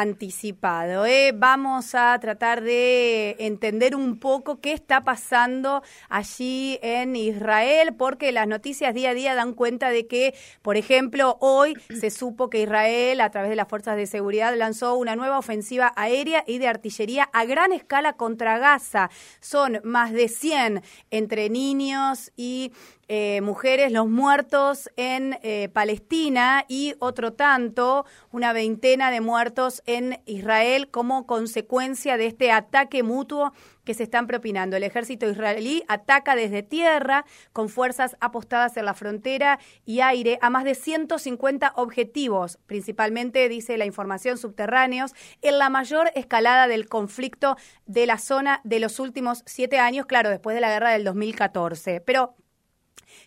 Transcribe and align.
anticipado. 0.00 1.06
¿eh? 1.06 1.32
Vamos 1.34 1.96
a 1.96 2.16
tratar 2.20 2.62
de 2.62 3.34
entender 3.40 3.96
un 3.96 4.20
poco 4.20 4.60
qué 4.60 4.72
está 4.72 5.02
pasando 5.02 5.82
allí 6.08 6.78
en 6.82 7.16
Israel, 7.16 7.96
porque 7.96 8.30
las 8.30 8.46
noticias 8.46 8.94
día 8.94 9.10
a 9.10 9.14
día 9.14 9.34
dan 9.34 9.54
cuenta 9.54 9.90
de 9.90 10.06
que, 10.06 10.36
por 10.62 10.76
ejemplo, 10.76 11.36
hoy 11.40 11.74
se 11.92 12.10
supo 12.10 12.48
que 12.48 12.62
Israel, 12.62 13.20
a 13.20 13.30
través 13.30 13.50
de 13.50 13.56
las 13.56 13.66
fuerzas 13.66 13.96
de 13.96 14.06
seguridad, 14.06 14.56
lanzó 14.56 14.94
una 14.94 15.16
nueva 15.16 15.36
ofensiva 15.36 15.92
aérea 15.96 16.44
y 16.46 16.58
de 16.58 16.68
artillería 16.68 17.24
a 17.32 17.44
gran 17.44 17.72
escala 17.72 18.12
contra 18.12 18.58
Gaza. 18.58 19.10
Son 19.40 19.80
más 19.82 20.12
de 20.12 20.28
100 20.28 20.80
entre 21.10 21.50
niños 21.50 22.30
y 22.36 22.70
eh, 23.08 23.40
mujeres 23.40 23.90
los 23.90 24.06
muertos 24.06 24.90
en 24.96 25.38
eh, 25.42 25.70
Palestina 25.72 26.66
y 26.68 26.94
otro 26.98 27.32
tanto, 27.32 28.04
una 28.32 28.52
veintena 28.52 29.10
de 29.10 29.22
muertos 29.22 29.82
en 29.86 30.20
Israel 30.26 30.90
como 30.90 31.26
consecuencia 31.26 32.18
de 32.18 32.26
este 32.26 32.52
ataque 32.52 33.02
mutuo 33.02 33.52
que 33.88 33.94
se 33.94 34.02
están 34.02 34.26
propinando. 34.26 34.76
El 34.76 34.82
ejército 34.82 35.26
israelí 35.26 35.82
ataca 35.88 36.36
desde 36.36 36.62
tierra 36.62 37.24
con 37.54 37.70
fuerzas 37.70 38.18
apostadas 38.20 38.76
en 38.76 38.84
la 38.84 38.92
frontera 38.92 39.58
y 39.86 40.00
aire 40.00 40.38
a 40.42 40.50
más 40.50 40.64
de 40.64 40.74
150 40.74 41.72
objetivos, 41.76 42.58
principalmente, 42.66 43.48
dice 43.48 43.78
la 43.78 43.86
información, 43.86 44.36
subterráneos, 44.36 45.14
en 45.40 45.56
la 45.56 45.70
mayor 45.70 46.10
escalada 46.14 46.68
del 46.68 46.86
conflicto 46.86 47.56
de 47.86 48.04
la 48.04 48.18
zona 48.18 48.60
de 48.64 48.78
los 48.78 49.00
últimos 49.00 49.42
siete 49.46 49.78
años, 49.78 50.04
claro, 50.04 50.28
después 50.28 50.54
de 50.54 50.60
la 50.60 50.68
guerra 50.68 50.90
del 50.90 51.04
2014. 51.04 52.02
Pero 52.02 52.34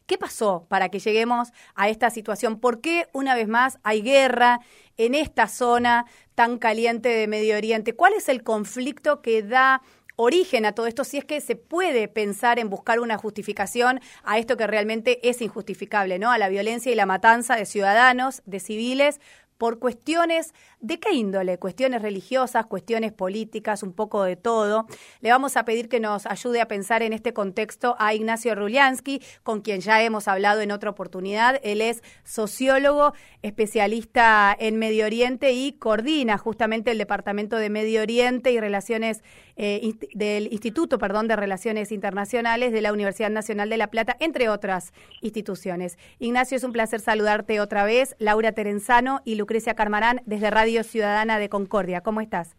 ¿Qué 0.06 0.18
pasó 0.18 0.66
para 0.70 0.90
que 0.90 1.00
lleguemos 1.00 1.50
a 1.76 1.90
esta 1.90 2.10
situación? 2.10 2.60
¿Por 2.60 2.82
qué 2.82 3.08
una 3.14 3.36
vez 3.36 3.48
más 3.48 3.80
hay 3.84 4.02
guerra 4.02 4.60
en 4.98 5.16
esta 5.16 5.48
zona 5.48 6.06
tan 6.36 6.58
caliente 6.58 7.10
de 7.10 7.28
Medio 7.28 7.56
Oriente? 7.56 7.94
¿Cuál 7.94 8.14
es 8.14 8.30
el 8.30 8.44
conflicto 8.44 9.22
que 9.22 9.44
da 9.44 9.82
origen 10.16 10.66
a 10.66 10.74
todo 10.74 10.86
esto, 10.86 11.04
si 11.04 11.18
es 11.18 11.26
que 11.26 11.42
se 11.42 11.56
puede 11.56 12.08
pensar 12.08 12.60
en 12.60 12.70
buscar 12.70 13.00
una 13.00 13.18
justificación 13.18 14.00
a 14.24 14.38
esto 14.38 14.56
que 14.56 14.68
realmente 14.68 15.28
es 15.28 15.42
injustificable, 15.42 16.20
¿no? 16.20 16.32
A 16.32 16.38
la 16.38 16.50
violencia 16.50 16.92
y 16.92 16.96
la 16.96 17.08
matanza 17.08 17.56
de 17.56 17.66
ciudadanos, 17.66 18.44
de 18.46 18.60
civiles, 18.60 19.20
por 19.58 19.80
cuestiones 19.80 20.54
de 20.82 21.00
qué 21.00 21.14
índole, 21.14 21.58
cuestiones 21.60 22.02
religiosas, 22.02 22.66
cuestiones 22.66 23.14
políticas, 23.14 23.84
un 23.84 23.94
poco 23.94 24.24
de 24.24 24.36
todo. 24.36 24.88
Le 25.22 25.30
vamos 25.30 25.56
a 25.56 25.64
pedir 25.64 25.90
que 25.90 26.00
nos 26.00 26.26
ayude 26.26 26.60
a 26.60 26.68
pensar 26.68 27.04
en 27.04 27.14
este 27.14 27.34
contexto 27.34 27.96
a 28.00 28.14
Ignacio 28.14 28.56
Ruliansky, 28.56 29.22
con 29.44 29.62
quien 29.62 29.82
ya 29.82 30.02
hemos 30.02 30.28
hablado 30.28 30.62
en 30.62 30.72
otra 30.72 30.90
oportunidad. 30.90 31.60
Él 31.64 31.82
es 31.82 32.04
sociólogo, 32.24 33.14
especialista 33.44 34.56
en 34.60 34.78
Medio 34.78 35.06
Oriente 35.06 35.52
y 35.54 35.74
coordina 35.74 36.38
justamente 36.38 36.92
el 36.92 36.98
Departamento 36.98 37.58
de 37.58 37.70
Medio 37.70 38.02
Oriente 38.02 38.52
y 38.52 38.60
Relaciones 38.60 39.24
eh, 39.58 39.94
del 40.16 40.52
Instituto, 40.52 40.98
perdón, 40.98 41.28
de 41.28 41.36
Relaciones 41.36 41.92
Internacionales 41.92 42.72
de 42.72 42.82
la 42.82 42.94
Universidad 42.94 43.30
Nacional 43.30 43.70
de 43.70 43.78
La 43.78 43.88
Plata, 43.88 44.18
entre 44.20 44.50
otras 44.50 44.94
instituciones. 45.22 45.98
Ignacio, 46.18 46.58
es 46.58 46.64
un 46.64 46.72
placer 46.72 47.02
saludarte 47.02 47.60
otra 47.60 47.84
vez. 47.84 48.16
Laura 48.18 48.54
Terenzano 48.54 49.22
y 49.26 49.36
Lucrecia 49.36 49.76
Carmarán 49.76 50.22
desde 50.26 50.50
Radio 50.50 50.71
Ciudadana 50.84 51.38
de 51.38 51.50
Concordia. 51.50 52.02
¿Cómo 52.02 52.22
estás? 52.22 52.56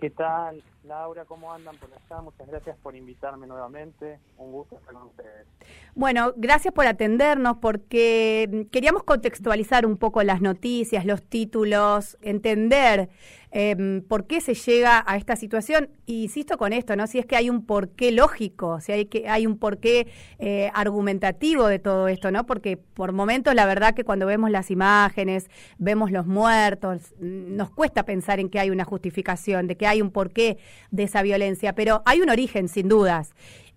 ¿Qué 0.00 0.10
tal, 0.10 0.62
Laura? 0.88 1.24
¿Cómo 1.26 1.52
andan 1.52 1.76
por 1.76 1.90
allá? 1.92 2.22
Muchas 2.22 2.48
gracias 2.48 2.76
por 2.78 2.96
invitarme 2.96 3.46
nuevamente. 3.46 4.18
Un 4.38 4.50
gusto 4.52 4.76
estar 4.76 4.94
con 4.94 5.04
ustedes. 5.04 5.46
Bueno, 5.94 6.32
gracias 6.36 6.72
por 6.72 6.86
atendernos 6.86 7.58
porque 7.58 8.66
queríamos 8.72 9.04
contextualizar 9.04 9.84
un 9.84 9.98
poco 9.98 10.22
las 10.22 10.40
noticias, 10.40 11.04
los 11.04 11.22
títulos, 11.22 12.16
entender 12.22 13.10
eh, 13.50 14.02
por 14.06 14.26
qué 14.26 14.40
se 14.40 14.54
llega 14.54 15.02
a 15.06 15.16
esta 15.16 15.34
situación. 15.36 15.88
Insisto 16.06 16.58
con 16.58 16.72
esto, 16.72 16.96
¿no? 16.96 17.06
Si 17.06 17.18
es 17.18 17.26
que 17.26 17.36
hay 17.36 17.48
un 17.48 17.64
porqué 17.64 18.12
lógico, 18.12 18.80
si 18.80 18.92
hay 18.92 19.06
que 19.06 19.28
hay 19.28 19.46
un 19.46 19.58
porqué 19.58 20.06
eh, 20.38 20.70
argumentativo 20.74 21.66
de 21.66 21.78
todo 21.78 22.08
esto, 22.08 22.30
¿no? 22.30 22.44
Porque 22.44 22.76
por 22.76 23.12
momentos 23.12 23.54
la 23.54 23.66
verdad 23.66 23.94
que 23.94 24.04
cuando 24.04 24.26
vemos 24.26 24.50
las 24.50 24.70
imágenes, 24.70 25.50
vemos 25.78 26.10
los 26.10 26.26
muertos, 26.26 27.14
nos 27.20 27.70
cuesta 27.70 28.04
pensar 28.04 28.38
en 28.38 28.50
que 28.50 28.60
hay 28.60 28.70
una 28.70 28.84
justificación, 28.84 29.66
de 29.66 29.76
que 29.76 29.86
hay 29.86 30.02
un 30.02 30.10
porqué 30.10 30.58
de 30.90 31.04
esa 31.04 31.22
violencia, 31.22 31.74
pero 31.74 32.02
hay 32.06 32.20
un 32.20 32.30
origen 32.30 32.68
sin 32.68 32.88
dudas 32.88 33.34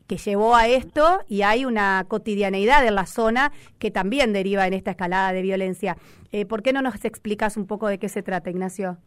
que 0.07 0.17
llevó 0.17 0.56
a 0.56 0.67
esto 0.67 1.22
y 1.29 1.44
hay 1.44 1.63
una 1.63 2.03
cotidianeidad 2.07 2.85
en 2.85 2.95
la 2.95 3.06
zona 3.06 3.51
que 3.79 3.91
también 3.91 4.34
deriva 4.34 4.67
en 4.67 4.73
esta 4.73 4.91
escalada 4.91 5.31
de 5.31 5.41
violencia. 5.41 5.95
Eh, 6.31 6.45
¿Por 6.45 6.63
qué 6.63 6.73
no 6.73 6.81
nos 6.81 7.06
explicas 7.06 7.56
un 7.56 7.66
poco 7.66 7.88
de 7.88 7.97
qué 7.97 8.09
se 8.09 8.22
trata, 8.22 8.50
Ignacio? 8.50 8.97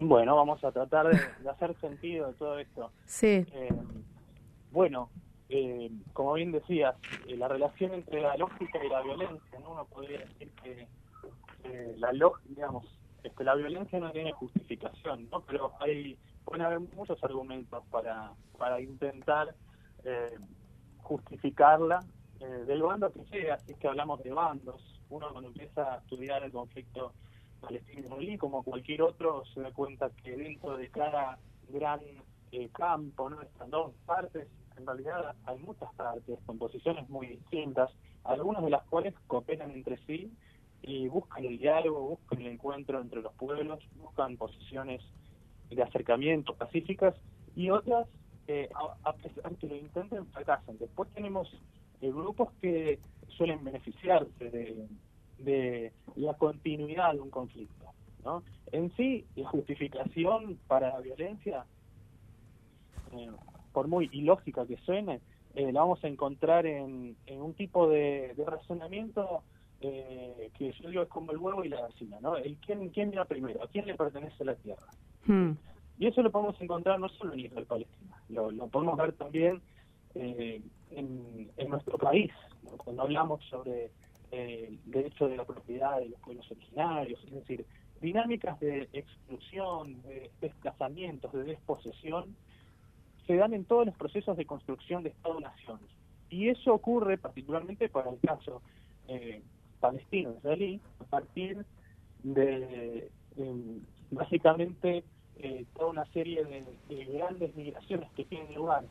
Bueno, 0.00 0.34
vamos 0.36 0.62
a 0.64 0.72
tratar 0.72 1.08
de, 1.08 1.48
hacer 1.48 1.74
sentido 1.80 2.28
de 2.28 2.34
todo 2.34 2.58
esto. 2.58 2.90
Sí. 3.06 3.46
Eh, 3.52 3.72
bueno, 4.72 5.08
eh, 5.48 5.90
como 6.12 6.34
bien 6.34 6.50
decías, 6.52 6.96
eh, 7.28 7.36
la 7.36 7.48
relación 7.48 7.94
entre 7.94 8.20
la 8.20 8.36
lógica 8.36 8.84
y 8.84 8.88
la 8.88 9.02
violencia, 9.02 9.58
¿no? 9.60 9.72
uno 9.72 9.84
podría 9.86 10.18
decir 10.18 10.50
que 10.62 10.86
la 11.96 12.12
lógica, 12.12 12.48
digamos, 12.48 12.84
este, 13.22 13.44
la 13.44 13.54
violencia 13.54 13.98
no 13.98 14.10
tiene 14.10 14.32
justificación, 14.32 15.28
¿no? 15.30 15.40
Pero 15.42 15.72
hay 15.80 16.18
pueden 16.44 16.62
haber 16.62 16.80
muchos 16.80 17.22
argumentos 17.24 17.84
para 17.90 18.32
para 18.58 18.80
intentar 18.80 19.54
justificarla 20.98 22.04
del 22.66 22.82
bando 22.82 23.10
que 23.10 23.24
sea, 23.24 23.54
así 23.54 23.74
que 23.74 23.88
hablamos 23.88 24.22
de 24.22 24.30
bandos. 24.32 25.00
Uno 25.08 25.30
cuando 25.30 25.48
empieza 25.48 25.94
a 25.94 25.98
estudiar 25.98 26.44
el 26.44 26.52
conflicto 26.52 27.12
palestino-israelí, 27.64 28.38
como 28.38 28.62
cualquier 28.62 29.02
otro, 29.02 29.44
se 29.46 29.60
da 29.60 29.72
cuenta 29.72 30.10
que 30.22 30.36
dentro 30.36 30.76
de 30.76 30.88
cada 30.90 31.38
gran 31.68 32.00
eh, 32.52 32.68
campo, 32.72 33.30
¿no? 33.30 33.40
Estas 33.42 33.70
dos 33.70 33.92
partes, 34.06 34.48
en 34.76 34.86
realidad 34.86 35.34
hay 35.44 35.58
muchas 35.58 35.92
partes 35.94 36.38
con 36.46 36.58
posiciones 36.58 37.08
muy 37.08 37.26
distintas, 37.28 37.90
algunas 38.24 38.62
de 38.62 38.70
las 38.70 38.84
cuales 38.84 39.14
cooperan 39.26 39.70
entre 39.70 39.96
sí 40.06 40.32
y 40.82 41.08
buscan 41.08 41.44
el 41.44 41.58
diálogo, 41.58 42.00
buscan 42.00 42.40
el 42.42 42.48
encuentro 42.48 43.00
entre 43.00 43.22
los 43.22 43.32
pueblos, 43.34 43.80
buscan 43.96 44.36
posiciones 44.36 45.02
de 45.74 45.82
acercamiento 45.82 46.54
pacíficas 46.54 47.14
y 47.56 47.70
otras, 47.70 48.06
eh, 48.46 48.68
a, 49.02 49.12
pesar 49.14 49.54
que 49.56 49.68
lo 49.68 49.76
intenten, 49.76 50.26
fracasan. 50.26 50.78
Después 50.78 51.08
tenemos 51.10 51.48
eh, 52.00 52.10
grupos 52.10 52.52
que 52.60 52.98
suelen 53.28 53.64
beneficiarse 53.64 54.50
de, 54.50 54.86
de 55.38 55.92
la 56.16 56.34
continuidad 56.34 57.12
de 57.14 57.20
un 57.20 57.30
conflicto. 57.30 57.86
¿no? 58.24 58.42
En 58.72 58.94
sí, 58.96 59.26
la 59.36 59.48
justificación 59.48 60.58
para 60.66 60.90
la 60.90 61.00
violencia, 61.00 61.64
eh, 63.12 63.30
por 63.72 63.88
muy 63.88 64.08
ilógica 64.12 64.66
que 64.66 64.76
suene, 64.78 65.20
eh, 65.54 65.72
la 65.72 65.80
vamos 65.80 66.02
a 66.02 66.08
encontrar 66.08 66.66
en, 66.66 67.16
en 67.26 67.40
un 67.40 67.54
tipo 67.54 67.88
de, 67.88 68.34
razonamiento 68.44 69.42
eh, 69.80 70.50
que 70.56 70.72
yo 70.72 70.88
digo 70.88 71.02
es 71.02 71.08
como 71.08 71.30
el 71.32 71.38
huevo 71.38 71.64
y 71.64 71.68
la 71.68 71.82
gallina, 71.82 72.18
¿no? 72.20 72.36
El 72.36 72.56
quién, 72.56 72.88
quién 72.88 73.10
mira 73.10 73.24
primero, 73.24 73.62
a 73.62 73.68
quién 73.68 73.86
le 73.86 73.94
pertenece 73.94 74.44
la 74.44 74.54
tierra. 74.56 74.86
Hmm. 75.26 75.52
Y 75.98 76.06
eso 76.06 76.22
lo 76.22 76.30
podemos 76.30 76.60
encontrar 76.60 76.98
no 76.98 77.08
solo 77.08 77.34
en 77.34 77.40
Israel 77.40 77.66
Palestina, 77.66 78.16
lo, 78.28 78.50
podemos 78.68 78.96
ver 78.96 79.12
también 79.12 79.62
en, 80.14 80.62
en 80.90 81.68
nuestro 81.68 81.98
país, 81.98 82.30
cuando 82.78 83.02
hablamos 83.02 83.44
sobre 83.44 83.90
eh, 84.36 84.78
derecho 84.86 85.28
de 85.28 85.36
la 85.36 85.44
propiedad 85.44 86.00
de 86.00 86.08
los 86.08 86.18
pueblos 86.20 86.50
originarios, 86.50 87.22
es 87.24 87.30
decir, 87.30 87.64
dinámicas 88.00 88.58
de 88.58 88.88
exclusión, 88.92 90.02
de 90.02 90.28
desplazamientos, 90.40 91.32
de 91.32 91.44
desposesión, 91.44 92.34
se 93.28 93.36
dan 93.36 93.54
en 93.54 93.64
todos 93.64 93.86
los 93.86 93.94
procesos 93.96 94.36
de 94.36 94.44
construcción 94.44 95.04
de 95.04 95.10
Estado-naciones. 95.10 95.88
Y 96.30 96.48
eso 96.48 96.74
ocurre 96.74 97.16
particularmente 97.16 97.88
para 97.88 98.10
el 98.10 98.18
caso 98.18 98.60
eh, 99.06 99.40
palestino-israelí, 99.78 100.80
a 100.98 101.04
partir 101.04 101.64
de 102.24 103.08
em, 103.36 103.80
básicamente 104.10 105.04
eh, 105.38 105.64
toda 105.74 105.90
una 105.90 106.04
serie 106.12 106.44
de, 106.44 106.64
de, 106.88 107.04
grandes 107.04 107.54
migraciones 107.54 108.10
que 108.12 108.24
tienen 108.24 108.54
lugar 108.54 108.84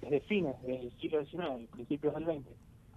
desde 0.00 0.20
fines 0.20 0.60
del 0.62 0.92
siglo 0.98 1.24
XIX, 1.24 1.68
principios 1.72 2.14
del 2.14 2.24
XX, 2.24 2.46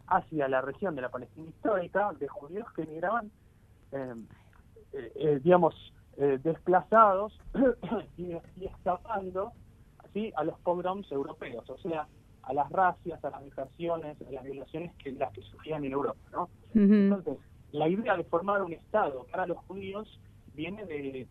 hacia 0.09 0.47
la 0.47 0.61
región 0.61 0.95
de 0.95 1.01
la 1.03 1.09
Palestina 1.09 1.49
histórica 1.49 2.11
de 2.19 2.27
judíos 2.27 2.67
que 2.75 2.83
emigraban, 2.83 3.31
eh, 3.91 4.15
eh, 4.93 5.11
eh, 5.15 5.39
digamos, 5.43 5.75
desplazados 6.43 7.39
y, 8.17 8.33
escapando 8.65 9.53
así 9.99 10.33
a 10.35 10.43
los 10.43 10.59
pogroms 10.59 11.09
europeos, 11.13 11.69
o 11.69 11.77
sea, 11.77 12.07
a 12.43 12.53
las 12.53 12.69
racias, 12.71 13.23
a 13.23 13.29
las 13.29 13.41
migraciones, 13.41 14.17
a 14.27 14.31
las 14.31 14.43
violaciones 14.43 14.93
que 14.95 15.13
las 15.13 15.31
que 15.31 15.41
surgían 15.43 15.85
en 15.85 15.93
Europa, 15.93 16.19
¿no? 16.33 16.49
Entonces, 16.73 17.37
la 17.71 17.87
idea 17.87 18.17
de 18.17 18.25
formar 18.25 18.61
un 18.63 18.73
Estado 18.73 19.25
para 19.31 19.47
los 19.47 19.59
judíos 19.59 20.19
viene 20.59 20.85
de, 20.85 21.25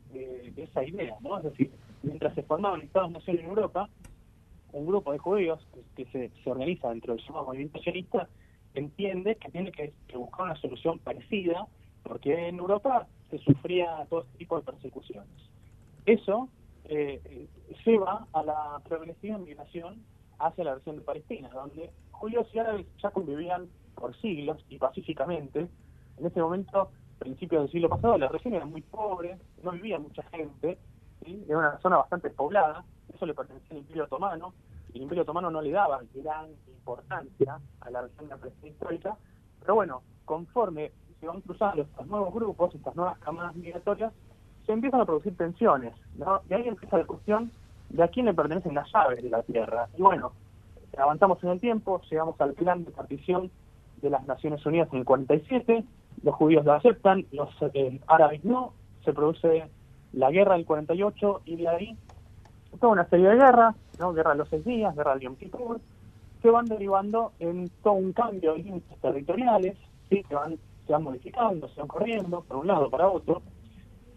esa 0.56 0.82
idea, 0.82 1.14
¿no? 1.20 1.36
Es 1.36 1.44
decir, 1.44 1.70
mientras 2.02 2.34
se 2.34 2.42
formaban 2.42 2.80
Estados-nación 2.80 3.40
en 3.40 3.44
Europa, 3.44 3.90
un 4.72 4.86
grupo 4.86 5.12
de 5.12 5.18
judíos 5.18 5.60
que, 5.94 6.06
se, 6.06 6.30
se, 6.42 6.50
organiza 6.50 6.88
dentro 6.88 7.14
del 7.14 7.22
llamado 7.26 7.46
movimiento 7.46 7.78
sionista 7.80 8.26
entiende 8.72 9.36
que 9.36 9.50
tiene 9.50 9.70
que, 9.70 9.92
buscar 10.14 10.46
una 10.46 10.56
solución 10.56 10.98
parecida, 10.98 11.66
porque 12.04 12.48
en 12.48 12.58
Europa 12.58 13.06
se 13.28 13.38
sufría 13.38 14.06
todo 14.08 14.22
este 14.22 14.38
tipo 14.38 14.56
de 14.56 14.62
persecuciones. 14.62 15.28
eso 16.06 16.48
eh, 16.86 17.46
lleva 17.84 18.26
a 18.32 18.42
la 18.42 18.80
progresiva 18.88 19.36
migración 19.36 20.02
hacia 20.38 20.64
la 20.64 20.76
región 20.76 20.96
de 20.96 21.02
Palestina, 21.02 21.50
donde 21.50 21.90
judíos 22.12 22.46
y 22.54 22.60
árabes 22.60 22.86
ya 23.02 23.10
convivían 23.10 23.68
por 23.94 24.18
siglos 24.22 24.64
y 24.70 24.78
pacíficamente. 24.78 25.68
En 26.16 26.26
ese 26.26 26.40
momento, 26.40 26.90
principios 27.18 27.62
del 27.62 27.70
siglo 27.70 27.88
pasado, 27.88 28.18
la 28.18 28.28
región 28.28 28.54
era 28.54 28.64
muy 28.64 28.82
pobre, 28.82 29.38
no 29.62 29.72
vivía 29.72 29.98
mucha 29.98 30.22
gente, 30.24 30.78
era 31.22 31.58
una 31.58 31.78
zona 31.78 31.98
bastante 31.98 32.30
poblada, 32.30 32.84
eso 33.12 33.26
le 33.26 33.34
pertenecía 33.34 33.70
al 33.72 33.78
Imperio 33.78 34.04
Otomano, 34.04 34.54
y 34.92 34.96
el 34.96 35.02
Imperio 35.02 35.22
Otomano 35.22 35.50
no 35.50 35.60
le 35.60 35.70
daba 35.70 36.00
gran 36.14 36.50
importancia 36.68 37.58
a 37.80 37.90
la 37.90 38.02
región 38.02 38.24
de 38.24 38.30
la 38.30 38.36
Palestina 38.36 38.68
histórica, 38.68 39.16
pero 39.60 39.74
bueno, 39.74 40.02
conforme 40.24 40.92
se 41.20 41.26
van 41.26 41.40
cruzando 41.40 41.82
estos 41.82 42.06
nuevos 42.06 42.32
grupos, 42.32 42.74
estas 42.74 42.94
nuevas 42.94 43.18
camadas 43.18 43.54
migratorias, 43.56 44.12
se 44.64 44.72
empiezan 44.72 45.00
a 45.00 45.06
producir 45.06 45.36
tensiones, 45.36 45.94
¿no? 46.16 46.42
Y 46.48 46.54
ahí 46.54 46.68
empieza 46.68 46.98
la 46.98 47.06
cuestión 47.06 47.50
de 47.88 48.02
a 48.02 48.08
quién 48.08 48.26
le 48.26 48.34
pertenecen 48.34 48.74
las 48.74 48.90
llaves 48.92 49.22
de 49.22 49.30
la 49.30 49.42
tierra. 49.42 49.88
Y 49.96 50.02
bueno, 50.02 50.32
avanzamos 50.96 51.42
en 51.42 51.50
el 51.50 51.60
tiempo, 51.60 52.00
llegamos 52.10 52.40
al 52.40 52.54
plan 52.54 52.84
de 52.84 52.90
partición 52.90 53.50
de 54.02 54.10
las 54.10 54.26
Naciones 54.26 54.64
Unidas 54.64 54.88
en 54.92 55.00
el 55.00 55.04
47, 55.04 55.84
los 56.22 56.34
judíos 56.34 56.64
lo 56.64 56.74
aceptan, 56.74 57.26
los 57.32 57.50
árabes 58.06 58.44
no, 58.44 58.72
se 59.04 59.12
produce 59.12 59.68
la 60.12 60.30
guerra 60.30 60.54
del 60.54 60.66
48 60.66 61.42
y 61.44 61.56
de 61.56 61.68
ahí 61.68 61.96
toda 62.80 62.92
una 62.92 63.08
serie 63.08 63.28
de 63.28 63.36
guerras, 63.36 63.74
¿no? 63.98 64.12
guerra 64.12 64.32
de 64.32 64.38
los 64.38 64.48
seis 64.48 64.64
días, 64.64 64.94
guerra 64.94 65.12
del 65.12 65.22
Yom 65.22 65.36
Kippur, 65.36 65.80
que 66.42 66.50
van 66.50 66.66
derivando 66.66 67.32
en 67.38 67.68
todo 67.82 67.94
un 67.94 68.12
cambio 68.12 68.52
de 68.52 68.62
límites 68.62 68.98
territoriales, 69.00 69.76
¿sí? 70.08 70.22
que 70.22 70.34
van, 70.34 70.58
se 70.86 70.92
van 70.92 71.02
modificando, 71.02 71.68
se 71.68 71.80
van 71.80 71.88
corriendo 71.88 72.42
por 72.42 72.58
un 72.58 72.66
lado 72.66 72.90
para 72.90 73.08
otro, 73.08 73.42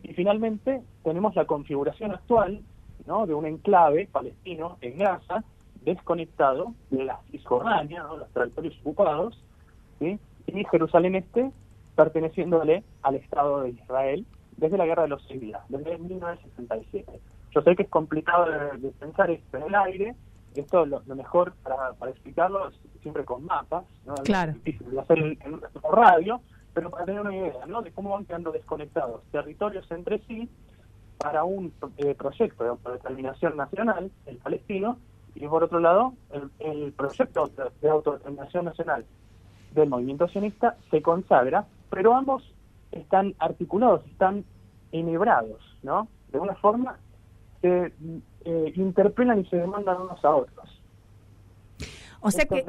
y 0.04 0.14
finalmente 0.14 0.82
tenemos 1.04 1.36
la 1.36 1.46
configuración 1.46 2.12
actual 2.12 2.62
¿no? 3.06 3.26
de 3.26 3.34
un 3.34 3.46
enclave 3.46 4.08
palestino 4.12 4.78
en 4.82 4.98
Gaza, 4.98 5.44
desconectado 5.84 6.74
de 6.92 7.06
la 7.06 7.20
Cisjordania, 7.32 8.04
los 8.04 8.30
territorios 8.32 8.78
ocupados, 8.82 9.42
¿sí? 10.00 10.20
y 10.48 10.64
Jerusalén 10.66 11.16
Este 11.16 11.52
perteneciéndole 11.96 12.84
al 13.02 13.16
Estado 13.16 13.62
de 13.64 13.70
Israel 13.72 14.26
desde 14.58 14.78
la 14.78 14.86
Guerra 14.86 15.04
de 15.04 15.10
los 15.10 15.24
Seis 15.28 15.42
Días, 15.42 15.62
desde 15.70 15.98
1967. 15.98 17.20
Yo 17.54 17.62
sé 17.62 17.76
que 17.76 17.84
es 17.84 17.90
complicado 17.90 18.46
de, 18.78 18.90
pensar 18.92 19.30
esto 19.30 19.58
en 19.58 19.64
el 19.64 19.76
aire, 19.76 20.16
esto 20.56 20.86
lo, 20.86 21.02
mejor 21.16 21.54
para, 21.64 21.94
para, 21.94 22.12
explicarlo 22.12 22.70
es 22.70 22.80
siempre 23.02 23.24
con 23.26 23.46
mapas, 23.46 23.86
¿no? 24.06 24.16
Claro. 24.16 24.52
Es 24.52 24.64
difícil 24.64 25.00
hacer 25.00 25.18
en, 25.18 25.40
en, 25.44 25.62
radio, 25.92 26.42
pero 26.74 26.90
para 26.90 27.06
tener 27.06 27.22
una 27.22 27.36
idea 27.36 27.66
¿no? 27.68 27.82
de 27.82 27.92
cómo 27.92 28.12
van 28.12 28.26
quedando 28.26 28.52
desconectados 28.52 29.24
territorios 29.32 29.90
entre 29.92 30.20
sí 30.28 30.50
para 31.18 31.44
un 31.44 31.72
eh, 31.98 32.16
proyecto 32.16 32.78
de 32.84 32.92
determinación 32.94 33.56
nacional, 33.56 34.12
el 34.26 34.38
palestino, 34.38 34.98
y 35.36 35.48
por 35.48 35.64
otro 35.64 35.80
lado, 35.80 36.14
el, 36.60 36.92
proyecto 36.94 37.50
de 37.82 37.90
autodeterminación 37.90 38.66
nacional 38.66 39.06
del 39.74 39.90
movimiento 39.90 40.28
sionista 40.28 40.76
se 40.90 41.02
consagra, 41.02 41.66
pero 41.92 42.16
ambos 42.16 42.44
están 42.92 43.36
articulados, 43.38 44.04
están 44.08 44.44
enhebrados, 44.92 45.62
¿no? 45.84 46.08
De 46.32 46.40
una 46.40 46.56
forma 46.56 46.98
se 47.62 47.94
eh, 48.46 48.74
interpelan 48.76 49.42
y 49.42 49.46
se 49.46 49.58
demandan 49.58 50.02
unos 50.02 50.26
a 50.26 50.36
otros. 50.36 50.82
O 52.22 52.32
sea 52.32 52.46
que, 52.46 52.66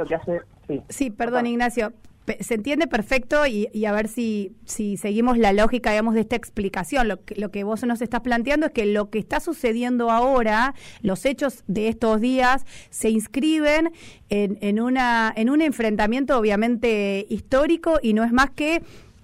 sí. 0.89 1.11
perdón 1.11 1.47
Ignacio, 1.47 1.93
se 2.41 2.55
entiende 2.55 2.87
perfecto 2.87 3.47
y, 3.47 3.85
a 3.85 3.93
ver 3.93 4.09
si, 4.09 4.53
si 4.65 4.97
seguimos 4.97 5.37
la 5.37 5.53
lógica, 5.53 5.91
digamos, 5.91 6.15
de 6.15 6.21
esta 6.21 6.37
explicación. 6.37 7.09
Lo 7.09 7.23
que, 7.23 7.35
lo 7.35 7.51
que 7.51 7.65
vos 7.65 7.83
nos 7.85 8.01
estás 8.01 8.21
planteando 8.21 8.67
es 8.67 8.73
que 8.73 8.87
lo 8.87 9.11
que 9.11 9.19
está 9.19 9.41
sucediendo 9.41 10.11
ahora, 10.11 10.75
los 11.03 11.27
hechos 11.27 11.65
de 11.67 11.89
estos 11.89 12.21
días, 12.21 12.65
se 12.91 13.11
inscriben 13.11 13.93
en, 14.31 14.57
en, 14.63 14.81
una, 14.81 15.33
en 15.37 15.51
un 15.51 15.61
enfrentamiento 15.61 16.39
obviamente 16.39 17.27
histórico 17.29 17.99
y 18.03 18.15
no 18.15 18.25
es 18.25 18.33
más 18.33 18.51
que 18.51 18.83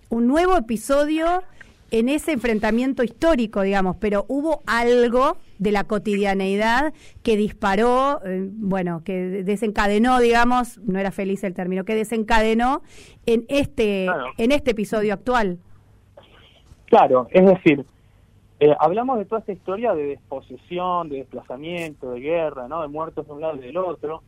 un 0.08 0.26
nuevo 0.26 0.56
episodio 0.56 1.42
en 1.90 2.08
ese 2.08 2.32
enfrentamiento 2.32 3.02
histórico, 3.02 3.62
digamos, 3.62 3.96
pero 3.96 4.26
hubo 4.28 4.60
algo 4.66 5.38
de 5.58 5.72
la 5.72 5.84
cotidianeidad 5.84 6.92
que 7.22 7.36
disparó, 7.36 8.20
eh, 8.24 8.48
bueno, 8.52 9.02
que 9.04 9.42
desencadenó, 9.42 10.20
digamos, 10.20 10.78
no 10.78 10.98
era 10.98 11.10
feliz 11.10 11.42
el 11.44 11.54
término, 11.54 11.84
que 11.84 11.94
desencadenó 11.94 12.82
en 13.26 13.44
este, 13.48 14.06
en 14.36 14.52
este 14.52 14.72
episodio 14.72 15.14
actual. 15.14 15.58
Claro, 16.86 17.26
es 17.30 17.46
decir, 17.46 17.84
eh, 18.60 18.74
hablamos 18.78 19.18
de 19.18 19.24
toda 19.24 19.40
esta 19.40 19.52
historia 19.52 19.94
de 19.94 20.04
desposesión, 20.04 21.08
de 21.08 21.18
desplazamiento, 21.18 22.12
de 22.12 22.20
guerra, 22.20 22.68
¿no? 22.68 22.82
de 22.82 22.88
muertos 22.88 23.26
de 23.26 23.32
un 23.32 23.40
lado 23.40 23.56
y 23.56 23.60
del 23.60 23.76
otro, 23.76 24.22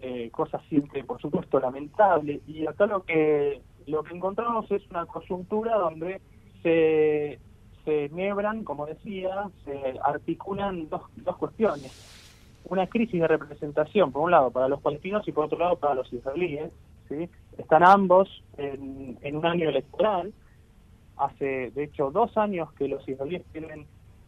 eh, 0.00 0.30
cosas 0.30 0.62
siempre, 0.68 1.04
por 1.04 1.20
supuesto, 1.20 1.58
lamentables. 1.58 2.40
Y 2.46 2.66
acá 2.66 2.86
lo 2.86 3.02
que 3.04 3.60
lo 3.86 4.02
que 4.02 4.14
encontramos 4.14 4.70
es 4.70 4.82
una 4.90 5.06
coyuntura 5.06 5.76
donde 5.76 6.20
se, 6.62 7.38
se 7.84 8.08
nebran, 8.10 8.64
como 8.64 8.86
decía, 8.86 9.48
se 9.64 9.98
articulan 10.02 10.88
dos, 10.88 11.02
dos 11.16 11.36
cuestiones. 11.36 12.20
Una 12.64 12.86
crisis 12.86 13.20
de 13.20 13.28
representación, 13.28 14.12
por 14.12 14.22
un 14.22 14.30
lado, 14.30 14.50
para 14.50 14.68
los 14.68 14.80
palestinos 14.80 15.26
y 15.26 15.32
por 15.32 15.46
otro 15.46 15.58
lado, 15.58 15.76
para 15.76 15.94
los 15.94 16.12
israelíes. 16.12 16.70
¿sí? 17.08 17.28
Están 17.58 17.82
ambos 17.84 18.28
en, 18.56 19.18
en 19.20 19.36
un 19.36 19.46
año 19.46 19.68
electoral. 19.68 20.32
Hace, 21.16 21.70
de 21.72 21.84
hecho, 21.84 22.10
dos 22.10 22.36
años 22.36 22.72
que 22.74 22.88
los 22.88 23.06
israelíes 23.08 23.44
tienen, 23.52 23.86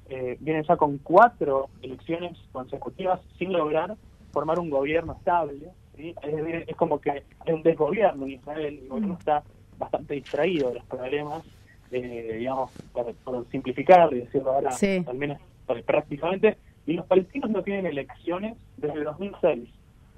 eh, 0.08 0.36
vienen 0.40 0.64
ya 0.64 0.76
con 0.76 0.98
cuatro 0.98 1.68
elecciones 1.82 2.36
consecutivas 2.52 3.20
sin 3.38 3.52
lograr 3.52 3.96
formar 4.34 4.58
un 4.58 4.68
gobierno 4.68 5.14
estable. 5.14 5.70
¿Sí? 5.96 6.14
Es, 6.23 6.69
es, 6.69 6.76
como 6.76 7.00
que 7.00 7.11
hay 7.11 7.52
un 7.52 7.62
desgobierno 7.62 8.26
en 8.26 8.32
Israel, 8.32 8.79
el 8.82 8.88
gobierno 8.88 9.17
está 9.19 9.43
bastante 9.79 10.14
distraído 10.14 10.69
de 10.69 10.75
los 10.76 10.85
problemas 10.85 11.43
eh, 11.91 12.37
digamos, 12.38 12.73
por, 12.93 13.46
simplificar 13.50 14.12
y 14.12 14.20
decirlo 14.20 14.52
ahora, 14.52 14.70
al 15.06 15.17
menos 15.17 15.38
prácticamente, 15.87 16.58
y 16.87 16.94
los 16.94 17.06
palestinos 17.06 17.50
no 17.50 17.62
tienen 17.62 17.87
elecciones 17.87 18.56
desde 18.76 18.99
el 18.99 19.05
2006. 19.05 19.69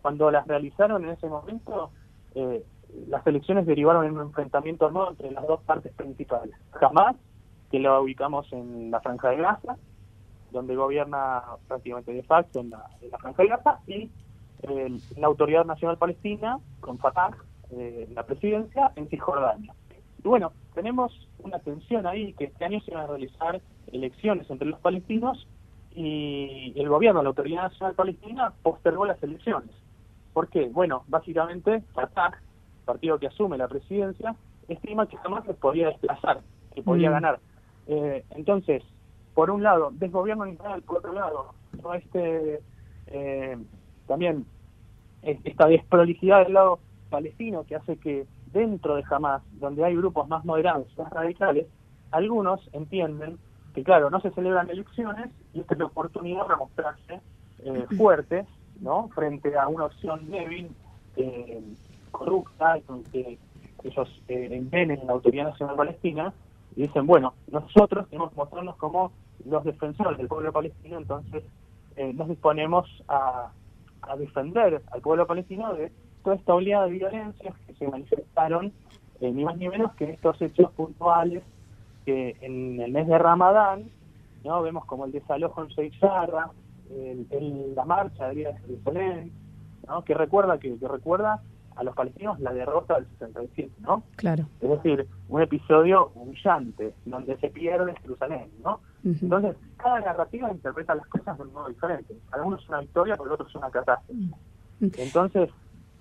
Cuando 0.00 0.31
las 0.31 0.46
realizaron 0.46 1.05
en 1.05 1.11
ese 1.11 1.26
momento, 1.28 1.90
eh, 2.34 2.64
las 3.08 3.26
elecciones 3.26 3.67
derivaron 3.67 4.06
en 4.06 4.12
un 4.12 4.22
enfrentamiento 4.22 4.87
armado 4.87 5.11
entre 5.11 5.31
las 5.32 5.46
dos 5.46 5.61
partes 5.62 5.93
principales. 5.93 6.55
Jamás, 6.70 7.14
que 7.70 7.79
lo 7.79 8.00
ubicamos 8.00 8.50
en 8.52 8.90
la 8.90 9.00
Franja 9.00 9.31
de 9.31 9.37
Gaza, 9.37 9.76
donde 10.52 10.76
gobierna 10.76 11.43
prácticamente 11.69 12.12
de 12.12 12.22
facto 12.22 12.60
en 12.60 12.70
la, 12.70 12.89
Franja 13.20 13.43
de 13.43 13.48
Gaza, 13.48 13.81
y 13.86 14.10
la 15.17 15.27
Autoridad 15.27 15.65
Nacional 15.65 15.98
Palestina, 15.98 16.58
con 16.81 16.98
Fatah, 16.98 17.36
eh, 17.70 18.08
la 18.15 18.25
presidencia, 18.25 18.93
en 18.96 19.08
Cisjordania. 19.08 19.75
Y 20.25 20.29
bueno, 20.29 20.53
tenemos 20.75 21.29
una 21.39 21.58
tensión 21.58 22.06
ahí, 22.06 22.32
que 22.34 22.44
este 22.44 22.65
año 22.65 22.81
se 22.81 22.93
van 22.93 23.05
a 23.05 23.06
realizar 23.06 23.60
elecciones 23.93 24.48
entre 24.51 24.69
los 24.69 24.81
palestinos 24.81 25.46
y 25.94 26.72
el 26.77 26.89
gobierno, 26.89 27.22
la 27.22 27.29
Autoridad 27.29 27.65
Nacional 27.65 27.94
Palestina, 27.94 28.53
postergó 28.63 29.06
las 29.06 29.22
elecciones. 29.22 29.70
¿Por 30.32 30.48
qué? 30.48 30.69
Bueno, 30.69 31.05
básicamente 31.08 31.82
Fatah, 31.94 32.32
partido 32.84 33.19
que 33.19 33.29
asume 33.29 33.56
la 33.56 33.69
presidencia, 33.69 34.36
estima 34.69 35.06
que 35.06 35.17
jamás 35.17 35.44
se 35.44 35.55
podía 35.55 35.89
desplazar, 35.89 36.41
que 36.75 36.82
podía 36.82 37.10
mm. 37.10 37.13
ganar. 37.13 37.41
Eh, 37.86 38.25
entonces, 38.31 38.82
por 39.34 39.51
un 39.51 39.63
lado, 39.63 39.91
desgobierno 39.93 40.44
en 40.44 40.55
Israel, 40.55 40.82
por 40.82 40.98
otro 40.98 41.13
lado, 41.13 41.55
¿no? 41.82 41.94
este 41.94 42.60
eh, 43.06 43.56
también 44.06 44.46
esta 45.22 45.67
desprolijidad 45.67 46.44
del 46.44 46.55
lado 46.55 46.79
palestino 47.10 47.65
que 47.65 47.77
hace 47.77 47.96
que 47.96 48.27
dentro 48.53 48.96
de 48.96 49.05
Hamas, 49.10 49.43
donde 49.58 49.84
hay 49.84 49.96
grupos 49.96 50.29
más 50.29 50.44
moderados, 50.44 50.86
más 50.96 51.10
radicales, 51.13 51.67
algunos 52.10 52.60
entienden 52.72 53.39
que, 53.75 53.82
claro, 53.82 54.08
no 54.10 54.20
se 54.20 54.31
celebran 54.31 54.70
elecciones 54.70 55.31
y 55.53 55.60
esta 55.60 55.75
es 55.75 55.81
la 55.81 55.86
oportunidad 55.86 56.48
de 56.48 56.56
mostrarse 56.56 57.20
eh, 57.65 57.86
fuertes, 57.96 58.46
¿no? 58.81 59.08
Frente 59.08 59.56
a 59.56 59.69
una 59.69 59.86
opción 59.86 60.31
débil, 60.31 60.70
eh, 61.17 61.63
corrupta, 62.10 62.79
que 63.13 63.39
ellos 63.84 64.22
eh, 64.29 64.65
en 64.72 65.06
la 65.06 65.13
Autoridad 65.13 65.44
Nacional 65.51 65.77
Palestina 65.77 66.32
y 66.75 66.82
dicen, 66.82 67.06
bueno, 67.06 67.34
nosotros 67.51 68.08
tenemos 68.08 68.31
que 68.31 68.36
mostrarnos 68.36 68.77
como 68.77 69.13
los 69.44 69.65
defensores 69.65 70.19
del 70.19 70.29
pueblo 70.29 70.53
palestino, 70.53 70.98
entonces 70.98 71.44
eh, 71.96 72.13
nos 72.13 72.29
disponemos 72.29 72.86
a, 73.08 73.51
a 74.08 74.17
defender 74.17 74.82
al 74.91 75.01
pueblo 75.01 75.27
palestino 75.27 75.75
de 75.75 75.93
toda 76.22 76.36
esta 76.36 76.55
oleada 76.55 76.86
de 76.86 76.93
violencia 76.93 77.55
que 77.67 77.75
se 77.75 77.89
manifestaron 77.89 78.72
eh, 79.20 79.32
ni 79.32 79.44
más 79.44 79.56
ni 79.56 79.69
menos 79.69 79.94
que 79.94 80.05
en 80.05 80.10
estos 80.10 80.41
hechos 80.43 80.70
puntuales 80.72 81.43
que 82.05 82.36
en 82.41 82.81
el 82.81 82.93
mes 82.93 83.06
de 83.06 83.19
Ramadán 83.19 83.91
no 84.44 84.63
vemos 84.63 84.84
como 84.84 85.05
el 85.05 85.13
desalojo 85.13 85.63
en 85.63 85.70
Seixarra, 85.70 86.51
el, 86.91 87.75
la 87.75 87.84
marcha 87.84 88.29
de 88.29 88.34
Día 88.34 88.53
de 88.53 88.58
Jerusalén, 88.60 89.32
¿no? 89.86 90.05
que 90.05 90.15
recuerda 90.15 90.58
que, 90.58 90.77
recuerda 90.81 91.43
a 91.75 91.82
los 91.82 91.94
palestinos 91.94 92.39
la 92.41 92.53
derrota 92.53 92.94
del 92.94 93.06
67, 93.19 93.70
¿no? 93.81 94.03
Claro. 94.17 94.46
Es 94.60 94.70
decir, 94.70 95.06
un 95.29 95.43
episodio 95.43 96.10
humillante 96.15 96.94
donde 97.05 97.36
se 97.36 97.51
pierde 97.51 97.94
Jerusalén, 98.01 98.51
¿no? 98.65 98.81
Entonces, 99.06 99.56
cada 99.77 100.01
narrativa 100.01 100.51
interpreta 100.51 100.94
las 100.94 101.06
cosas 101.06 101.36
de 101.39 101.44
un 101.44 101.53
modo 101.53 101.69
diferente. 101.69 102.17
Para 102.29 102.43
uno 102.43 102.56
es 102.56 102.69
una 102.69 102.81
victoria, 102.81 103.15
para 103.15 103.29
el 103.29 103.34
otro 103.34 103.46
es 103.46 103.55
una 103.55 103.70
catástrofe. 103.70 104.20
Entonces, 104.81 105.51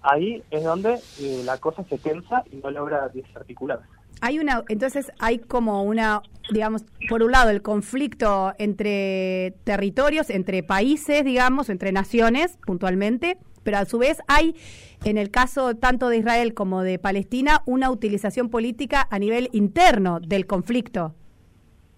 ahí 0.01 0.43
es 0.49 0.63
donde 0.63 0.99
eh, 1.19 1.43
la 1.45 1.57
cosa 1.59 1.83
se 1.83 1.97
tensa 1.97 2.43
y 2.51 2.57
no 2.57 2.71
logra 2.71 3.07
desarticularse. 3.09 3.85
Hay 4.21 4.39
una, 4.39 4.63
entonces 4.69 5.11
hay 5.19 5.39
como 5.39 5.83
una, 5.83 6.21
digamos, 6.51 6.85
por 7.09 7.21
un 7.21 7.31
lado 7.31 7.49
el 7.49 7.61
conflicto 7.61 8.53
entre 8.57 9.55
territorios, 9.65 10.29
entre 10.29 10.63
países, 10.63 11.23
digamos, 11.23 11.69
entre 11.69 11.91
naciones 11.91 12.57
puntualmente, 12.65 13.37
pero 13.63 13.77
a 13.77 13.85
su 13.85 13.97
vez 13.97 14.19
hay, 14.27 14.55
en 15.03 15.17
el 15.17 15.31
caso 15.31 15.75
tanto 15.75 16.09
de 16.09 16.17
Israel 16.17 16.53
como 16.53 16.81
de 16.81 16.97
Palestina, 16.97 17.61
una 17.65 17.91
utilización 17.91 18.49
política 18.49 19.07
a 19.11 19.19
nivel 19.19 19.49
interno 19.51 20.19
del 20.21 20.47
conflicto. 20.47 21.13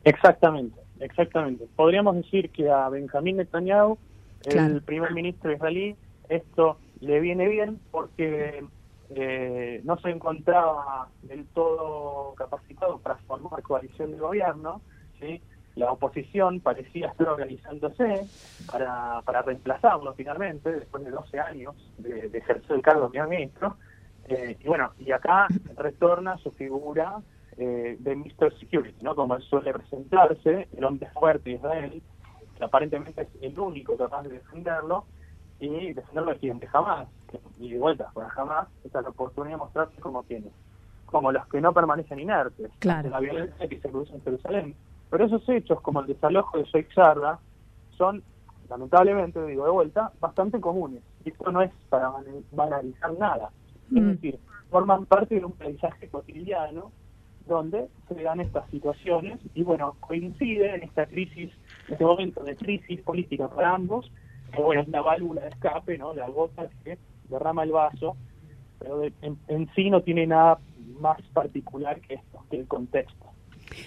Exactamente, 0.03 0.79
exactamente. 0.99 1.67
Podríamos 1.75 2.15
decir 2.15 2.49
que 2.49 2.69
a 2.69 2.89
Benjamín 2.89 3.37
Netanyahu, 3.37 3.97
el 4.45 4.81
primer 4.81 5.13
ministro 5.13 5.51
israelí, 5.51 5.95
esto 6.29 6.77
le 6.99 7.19
viene 7.19 7.47
bien 7.47 7.79
porque 7.91 8.63
eh, 9.09 9.81
no 9.83 9.97
se 9.99 10.09
encontraba 10.09 11.07
del 11.23 11.45
todo 11.47 12.33
capacitado 12.35 12.99
para 12.99 13.15
formar 13.17 13.61
coalición 13.61 14.11
de 14.11 14.17
gobierno, 14.17 14.81
¿sí? 15.19 15.41
la 15.77 15.91
oposición 15.91 16.59
parecía 16.59 17.07
estar 17.07 17.29
organizándose 17.29 18.25
para, 18.71 19.21
para 19.21 19.43
reemplazarlo 19.43 20.13
finalmente, 20.15 20.71
después 20.71 21.05
de 21.05 21.11
12 21.11 21.39
años 21.39 21.75
de, 21.99 22.25
ejercer 22.33 22.75
el 22.75 22.81
cargo 22.81 23.03
de 23.03 23.09
primer 23.09 23.29
ministro. 23.29 23.77
Eh, 24.27 24.57
y 24.59 24.67
bueno, 24.67 24.91
y 24.99 25.11
acá 25.11 25.47
retorna 25.77 26.37
su 26.39 26.51
figura 26.51 27.21
eh, 27.57 27.97
de 27.99 28.15
Mr. 28.15 28.57
Security, 28.59 29.03
¿no? 29.03 29.15
Como 29.15 29.39
suele 29.41 29.73
presentarse, 29.73 30.67
el 30.75 30.83
hombre 30.83 31.09
fuerte 31.13 31.49
de 31.49 31.55
Israel, 31.55 32.01
que 32.57 32.63
aparentemente 32.63 33.21
es 33.21 33.27
el 33.41 33.59
único 33.59 33.97
capaz 33.97 34.23
de 34.23 34.29
defenderlo, 34.29 35.05
y 35.59 35.93
defenderlo 35.93 36.33
de 36.33 36.39
quien, 36.39 36.59
jamás. 36.59 37.07
Y 37.59 37.71
de 37.71 37.79
vuelta, 37.79 38.11
para 38.13 38.29
jamás, 38.29 38.67
esta 38.83 38.99
es 38.99 39.03
la 39.03 39.09
oportunidad 39.09 39.55
de 39.55 39.57
mostrarse 39.57 39.99
como 39.99 40.23
quienes, 40.23 40.53
como 41.07 41.31
los 41.31 41.47
que 41.47 41.59
no 41.59 41.73
permanecen 41.73 42.19
inertes, 42.19 42.71
claro. 42.79 43.09
la 43.09 43.19
violencia 43.19 43.67
que 43.67 43.79
se 43.79 43.89
produce 43.89 44.13
en 44.13 44.21
Jerusalén 44.21 44.75
pero 45.09 45.25
esos 45.25 45.47
hechos, 45.49 45.81
como 45.81 46.01
el 46.01 46.07
desalojo 46.07 46.57
de 46.57 46.87
Sarda, 46.93 47.39
son, 47.97 48.23
lamentablemente, 48.69 49.43
digo 49.45 49.65
de 49.65 49.71
vuelta, 49.71 50.11
bastante 50.19 50.59
comunes. 50.59 51.01
Y 51.23 51.29
esto 51.29 51.51
no 51.51 51.61
es 51.61 51.71
para 51.89 52.11
banalizar 52.51 53.17
nada. 53.17 53.49
Es 53.87 54.01
mm. 54.01 54.09
decir, 54.11 54.39
forman 54.69 55.05
parte 55.05 55.35
de 55.35 55.45
un 55.45 55.53
paisaje 55.53 56.09
cotidiano 56.09 56.91
donde 57.47 57.87
se 58.07 58.21
dan 58.21 58.39
estas 58.39 58.69
situaciones 58.69 59.39
y 59.53 59.63
bueno, 59.63 59.95
coincide 59.99 60.75
en 60.75 60.83
esta 60.83 61.05
crisis, 61.05 61.51
este 61.87 62.03
momento 62.03 62.43
de 62.43 62.55
crisis 62.55 63.01
política 63.01 63.47
para 63.47 63.73
ambos, 63.73 64.11
que 64.53 64.61
bueno, 64.61 64.81
es 64.81 64.87
la 64.89 65.01
válvula 65.01 65.41
de 65.41 65.49
escape, 65.49 65.97
¿no? 65.97 66.13
La 66.13 66.27
gota 66.29 66.67
que 66.83 66.97
derrama 67.29 67.63
el 67.63 67.71
vaso, 67.71 68.15
pero 68.79 69.03
en, 69.03 69.37
en 69.47 69.69
sí 69.75 69.89
no 69.89 70.01
tiene 70.01 70.27
nada 70.27 70.59
más 70.99 71.21
particular 71.33 71.99
que 72.01 72.15
esto, 72.15 72.43
que 72.49 72.57
el 72.57 72.67
contexto. 72.67 73.36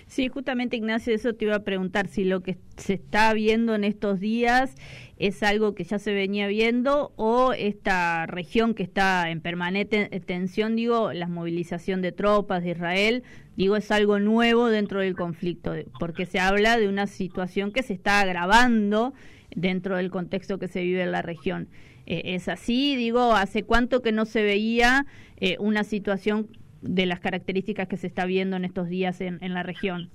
Sí, 0.07 0.29
justamente 0.29 0.77
Ignacio, 0.77 1.15
eso 1.15 1.35
te 1.35 1.45
iba 1.45 1.57
a 1.57 1.65
preguntar 1.65 2.09
si 2.09 2.25
lo 2.25 2.43
que 2.43 2.59
se 2.77 2.95
está 2.95 3.33
viendo 3.33 3.75
en 3.75 3.85
estos 3.85 4.21
días 4.21 4.75
es 5.19 5.43
algo 5.43 5.75
que 5.75 5.85
ya 5.85 5.99
se 5.99 6.15
venía 6.15 6.47
viendo 6.49 7.13
o 7.17 7.53
esta 7.53 8.27
región 8.27 8.75
que 8.75 8.83
está 8.83 9.31
en 9.31 9.41
permanente 9.41 10.09
tensión, 10.21 10.77
digo, 10.77 11.13
la 11.13 11.29
movilización 11.29 12.01
de 12.03 12.13
tropas 12.13 12.63
de 12.63 12.71
Israel, 12.71 13.23
digo, 13.57 13.77
es 13.77 13.91
algo 13.91 14.19
nuevo 14.19 14.69
dentro 14.69 15.01
del 15.01 15.15
conflicto, 15.15 15.75
porque 15.99 16.25
se 16.27 16.39
habla 16.39 16.79
de 16.79 16.89
una 16.89 17.07
situación 17.07 17.73
que 17.73 17.83
se 17.83 17.93
está 17.93 18.21
agravando 18.21 19.13
dentro 19.55 19.97
del 19.97 20.11
contexto 20.11 20.59
que 20.59 20.69
se 20.69 20.83
vive 20.83 21.03
en 21.03 21.13
la 21.13 21.23
región. 21.23 21.69
Eh, 22.07 22.35
¿Es 22.35 22.49
así? 22.49 22.97
Digo, 22.97 23.35
¿hace 23.35 23.63
cuánto 23.63 24.01
que 24.03 24.13
no 24.13 24.25
se 24.25 24.43
veía 24.43 25.07
eh, 25.37 25.57
una 25.59 25.85
situación 25.85 26.49
de 26.83 27.07
las 27.07 27.21
características 27.21 27.89
que 27.89 27.97
se 27.97 28.07
está 28.07 28.25
viendo 28.25 28.57
en 28.57 28.65
estos 28.65 28.89
días 28.89 29.21
en, 29.21 29.39
en 29.43 29.55
la 29.55 29.63
región? 29.63 30.11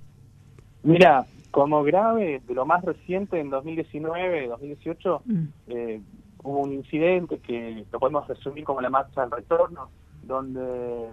Mira, 0.82 1.26
como 1.50 1.82
grave, 1.82 2.42
de 2.46 2.54
lo 2.54 2.66
más 2.66 2.84
reciente, 2.84 3.40
en 3.40 3.50
2019, 3.50 4.48
2018, 4.48 5.22
mm. 5.24 5.44
eh, 5.68 6.00
hubo 6.42 6.60
un 6.60 6.72
incidente 6.72 7.38
que 7.38 7.84
lo 7.90 7.98
podemos 7.98 8.28
resumir 8.28 8.64
como 8.64 8.80
la 8.80 8.90
marcha 8.90 9.22
del 9.22 9.30
retorno, 9.30 9.88
donde 10.22 11.10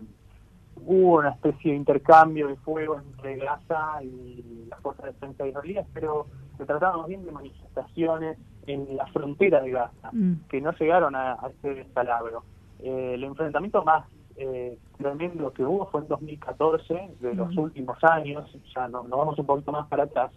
hubo 0.86 1.20
una 1.20 1.30
especie 1.30 1.72
de 1.72 1.78
intercambio 1.78 2.50
de 2.50 2.56
fuego 2.58 3.00
entre 3.00 3.38
Gaza 3.38 4.04
y 4.04 4.66
las 4.70 4.80
fuerzas 4.82 5.06
de 5.06 5.12
defensa 5.14 5.48
israelíes, 5.48 5.86
pero 5.94 6.28
se 6.58 6.66
trataba 6.66 7.08
bien 7.08 7.26
de 7.26 7.32
manifestaciones 7.32 8.38
en 8.68 8.98
la 8.98 9.08
frontera 9.08 9.62
de 9.62 9.72
Gaza, 9.72 10.10
mm. 10.12 10.48
que 10.50 10.62
no 10.62 10.72
llegaron 10.74 11.16
a, 11.16 11.34
a 11.34 11.50
ese 11.50 11.74
descalabro. 11.74 12.44
Eh, 12.80 13.14
el 13.14 13.24
enfrentamiento 13.24 13.84
más 13.84 14.06
eh, 14.38 14.78
tremendo 14.98 15.52
que 15.54 15.64
hubo 15.64 15.88
fue 15.88 16.02
en 16.02 16.08
2014, 16.08 17.12
de 17.20 17.36
los 17.36 17.56
últimos 17.58 18.04
años, 18.04 18.50
ya 18.76 18.88
no, 18.88 19.04
nos 19.04 19.20
vamos 19.20 19.40
un 19.40 19.46
poquito 19.46 19.72
más 19.72 19.88
para 19.88 20.04
atrás, 20.04 20.32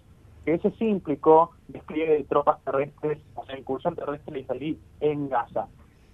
que 0.45 0.55
ese 0.55 0.71
sí 0.73 0.87
implicó 0.87 1.51
despliegue 1.69 2.19
de 2.19 2.25
tropas 2.25 2.63
terrestres, 2.65 3.19
o 3.35 3.45
sea, 3.45 3.59
incursión 3.59 3.97
terrestre 3.97 4.41
israelí 4.41 4.79
en 5.01 5.29
Gaza, 5.29 5.69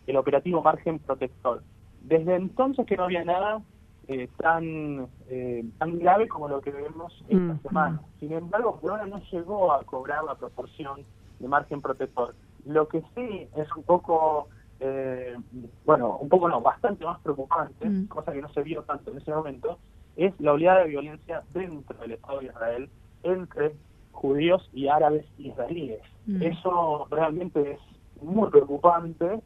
el 0.06 0.16
operativo 0.16 0.62
Margen 0.62 0.98
Protector. 0.98 1.62
Desde 2.02 2.34
entonces 2.34 2.86
que 2.86 2.96
no 2.96 3.04
había 3.04 3.24
nada 3.24 3.62
eh, 4.08 4.28
tan 4.36 5.06
eh, 5.28 5.64
tan 5.78 5.98
grave 5.98 6.26
como 6.28 6.48
lo 6.48 6.60
que 6.60 6.72
vemos 6.72 7.12
esta 7.28 7.58
semana. 7.68 8.00
Sin 8.18 8.32
embargo, 8.32 8.78
por 8.80 8.90
ahora 8.90 9.06
no 9.06 9.22
llegó 9.30 9.72
a 9.72 9.84
cobrar 9.84 10.24
la 10.24 10.34
proporción 10.34 11.04
de 11.38 11.48
margen 11.48 11.80
protector. 11.80 12.34
Lo 12.64 12.88
que 12.88 13.02
sí 13.14 13.48
es 13.56 13.70
un 13.76 13.84
poco 13.84 14.48
eh, 14.84 15.36
bueno, 15.84 16.18
un 16.18 16.28
poco 16.28 16.48
no, 16.48 16.60
bastante 16.60 17.04
más 17.04 17.20
preocupante, 17.20 17.88
mm. 17.88 18.08
cosa 18.08 18.32
que 18.32 18.42
no 18.42 18.52
se 18.52 18.62
vio 18.62 18.82
tanto 18.82 19.12
en 19.12 19.18
ese 19.18 19.32
momento, 19.32 19.78
es 20.16 20.38
la 20.40 20.52
oleada 20.52 20.80
de 20.80 20.88
violencia 20.88 21.44
dentro 21.54 21.96
del 21.98 22.12
Estado 22.12 22.40
de 22.40 22.46
Israel 22.46 22.90
entre 23.22 23.76
judíos 24.10 24.68
y 24.72 24.88
árabes 24.88 25.24
israelíes. 25.38 26.02
Mm. 26.26 26.42
Eso 26.42 27.06
realmente 27.10 27.72
es 27.72 28.22
muy 28.22 28.50
preocupante 28.50 29.40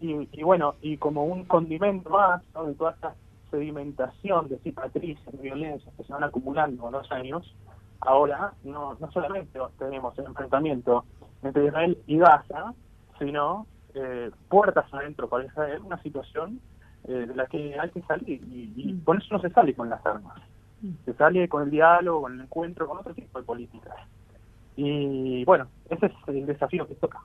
y, 0.00 0.42
bueno, 0.42 0.74
y 0.82 0.98
como 0.98 1.24
un 1.24 1.46
condimento 1.46 2.10
más 2.10 2.42
de 2.66 2.74
toda 2.74 2.90
esta 2.90 3.14
sedimentación 3.50 4.48
de 4.48 4.58
cicatrices, 4.58 5.32
de 5.32 5.38
violencia 5.38 5.90
que 5.96 6.04
se 6.04 6.12
van 6.12 6.24
acumulando 6.24 6.82
con 6.82 6.92
los 6.92 7.10
años, 7.10 7.54
ahora 8.00 8.52
no, 8.64 8.96
no 9.00 9.10
solamente 9.12 9.58
tenemos 9.78 10.18
el 10.18 10.26
enfrentamiento 10.26 11.04
entre 11.42 11.66
Israel 11.66 11.96
y 12.06 12.18
Gaza, 12.18 12.74
sino 13.18 13.66
eh, 13.94 14.30
puertas 14.48 14.92
adentro 14.92 15.28
para 15.28 15.44
Israel, 15.44 15.82
una 15.84 16.02
situación 16.02 16.60
eh, 17.06 17.26
de 17.26 17.34
la 17.34 17.46
que 17.46 17.78
hay 17.78 17.90
que 17.90 18.02
salir 18.02 18.42
y, 18.50 18.72
y, 18.76 18.92
mm. 18.92 19.04
con 19.04 19.18
eso 19.18 19.34
no 19.34 19.40
se 19.40 19.50
sale 19.50 19.74
con 19.74 19.88
las 19.88 20.04
armas, 20.04 20.40
mm. 20.82 20.92
se 21.04 21.14
sale 21.14 21.48
con 21.48 21.62
el 21.64 21.70
diálogo, 21.70 22.22
con 22.22 22.34
el 22.34 22.40
encuentro, 22.40 22.86
con 22.88 22.98
otro 22.98 23.14
tipo 23.14 23.38
de 23.38 23.44
políticas. 23.44 23.94
Y 24.76 25.44
bueno, 25.44 25.68
ese 25.88 26.06
es 26.06 26.12
el 26.26 26.46
desafío 26.46 26.86
que 26.86 26.94
toca. 26.96 27.20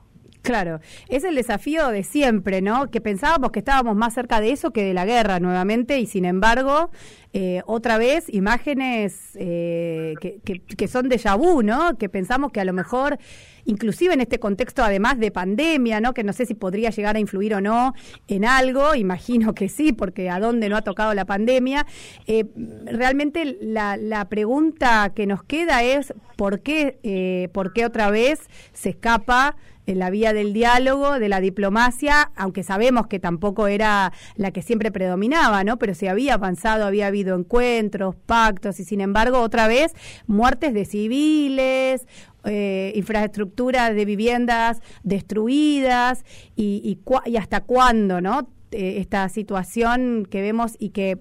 Claro, 0.50 0.80
es 1.10 1.24
el 1.26 1.36
desafío 1.36 1.90
de 1.90 2.02
siempre, 2.02 2.60
¿no? 2.60 2.90
Que 2.90 3.02
pensábamos 3.02 3.52
que 3.52 3.60
estábamos 3.60 3.96
más 3.96 4.16
cerca 4.16 4.42
de 4.42 4.50
eso 4.52 4.72
que 4.72 4.84
de 4.84 4.96
la 4.96 5.06
guerra 5.06 5.40
nuevamente 5.40 6.00
y 6.00 6.08
sin 6.08 6.26
embargo, 6.26 6.90
eh, 7.34 7.62
otra 7.68 8.00
vez, 8.00 8.26
imágenes 8.34 9.34
eh, 9.36 10.16
que, 10.20 10.40
que, 10.42 10.88
son 10.88 11.08
de 11.08 11.22
vu, 11.38 11.62
¿no? 11.62 12.00
Que 12.00 12.10
pensamos 12.10 12.52
que 12.52 12.60
a 12.60 12.66
lo 12.66 12.74
mejor, 12.74 13.20
inclusive 13.66 14.16
en 14.16 14.22
este 14.22 14.40
contexto 14.40 14.84
además 14.84 15.20
de 15.20 15.30
pandemia, 15.30 16.02
¿no? 16.02 16.16
Que 16.16 16.24
no 16.24 16.34
sé 16.34 16.48
si 16.48 16.56
podría 16.56 16.90
llegar 16.90 17.16
a 17.16 17.20
influir 17.20 17.54
o 17.54 17.62
no 17.62 17.94
en 18.28 18.44
algo, 18.44 18.96
imagino 18.96 19.54
que 19.54 19.70
sí, 19.70 19.94
porque 19.94 20.32
a 20.32 20.40
dónde 20.40 20.68
no 20.68 20.78
ha 20.78 20.82
tocado 20.82 21.14
la 21.14 21.26
pandemia. 21.26 21.86
Eh, 22.26 22.46
realmente 22.86 23.60
la, 23.62 23.98
la, 23.98 24.28
pregunta 24.30 25.12
que 25.14 25.28
nos 25.28 25.44
queda 25.44 25.84
es 25.84 26.12
¿por 26.38 26.62
qué, 26.62 27.52
por 27.54 27.72
qué 27.72 27.86
otra 27.86 28.10
vez 28.10 28.40
se 28.74 28.90
escapa? 28.90 29.56
En 29.90 30.00
la 30.00 30.10
vía 30.10 30.34
del 30.34 30.54
diálogo, 30.54 31.20
de 31.20 31.30
la 31.30 31.42
diplomacia, 31.42 32.32
aunque 32.36 32.64
sabemos 32.64 33.08
que 33.08 33.20
tampoco 33.20 33.68
era 33.68 34.14
la 34.36 34.52
que 34.52 34.62
siempre 34.62 34.92
predominaba, 34.92 35.64
¿no? 35.64 35.78
Pero 35.78 35.94
se 35.94 36.10
había 36.10 36.36
avanzado, 36.36 36.86
había 36.86 37.08
habido 37.08 37.36
encuentros, 37.36 38.16
pactos 38.16 38.80
y 38.80 38.86
sin 38.86 39.02
embargo 39.02 39.40
otra 39.40 39.68
vez 39.68 39.94
muertes 40.28 40.74
de 40.74 40.86
civiles, 40.86 42.08
eh, 42.46 42.94
infraestructuras 42.96 43.96
de 43.96 44.06
viviendas 44.06 44.82
destruidas 45.04 46.24
y, 46.56 46.82
y, 46.84 47.30
y 47.30 47.38
hasta 47.38 47.62
cuándo, 47.62 48.22
¿no? 48.22 48.48
Eh, 48.72 48.98
esta 49.00 49.28
situación 49.30 50.28
que 50.30 50.42
vemos 50.42 50.76
y 50.78 50.90
que 50.90 51.18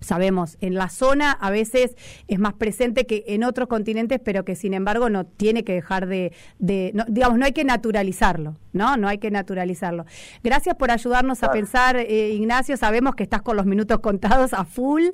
sabemos, 0.00 0.56
en 0.60 0.74
la 0.74 0.88
zona 0.88 1.32
a 1.32 1.50
veces 1.50 1.96
es 2.28 2.38
más 2.38 2.54
presente 2.54 3.06
que 3.06 3.24
en 3.28 3.44
otros 3.44 3.68
continentes, 3.68 4.20
pero 4.22 4.44
que 4.44 4.56
sin 4.56 4.74
embargo 4.74 5.10
no 5.10 5.24
tiene 5.26 5.64
que 5.64 5.74
dejar 5.74 6.06
de, 6.06 6.32
digamos, 6.58 7.38
no 7.38 7.44
hay 7.44 7.52
que 7.52 7.64
naturalizarlo, 7.64 8.56
¿no? 8.72 8.96
No 8.96 9.08
hay 9.08 9.18
que 9.18 9.30
naturalizarlo. 9.30 10.04
Gracias 10.42 10.76
por 10.76 10.90
ayudarnos 10.90 11.42
a 11.42 11.50
pensar, 11.50 11.96
eh, 11.96 12.30
Ignacio, 12.30 12.76
sabemos 12.76 13.14
que 13.14 13.22
estás 13.22 13.42
con 13.42 13.56
los 13.56 13.66
minutos 13.66 13.98
contados 14.00 14.52
a 14.52 14.64
full, 14.64 15.04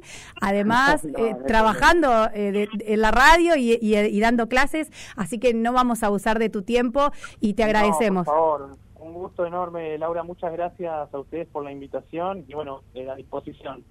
además 0.41 1.05
eh, 1.19 1.35
trabajando 1.47 2.29
eh, 2.35 2.69
en 2.81 3.01
la 3.01 3.11
radio 3.11 3.57
y, 3.57 4.21
dando 4.21 4.49
clases, 4.49 4.91
así 5.17 5.39
que 5.39 5.53
no 5.53 5.73
vamos 5.73 6.03
a 6.03 6.07
abusar 6.07 6.39
de 6.39 6.49
tu 6.49 6.63
tiempo 6.63 7.11
y 7.41 7.55
te 7.55 7.65
agradecemos. 7.65 8.25
por 8.25 8.35
favor, 8.35 8.77
un 8.99 9.13
gusto 9.13 9.45
enorme, 9.45 9.99
Laura, 9.99 10.23
muchas 10.23 10.53
gracias 10.53 11.13
a 11.13 11.19
ustedes 11.19 11.47
por 11.49 11.63
la 11.63 11.73
invitación 11.73 12.45
y 12.49 12.55
bueno, 12.55 12.83
a 13.11 13.15
disposición. 13.15 13.85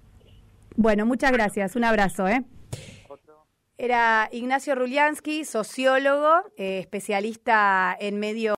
Bueno, 0.75 1.05
muchas 1.05 1.31
gracias. 1.31 1.75
Un 1.75 1.83
abrazo, 1.83 2.27
¿eh? 2.27 2.43
Era 3.77 4.29
Ignacio 4.31 4.75
Ruliansky, 4.75 5.45
sociólogo, 5.45 6.43
eh, 6.57 6.79
especialista 6.79 7.97
en 7.99 8.19
medio 8.19 8.51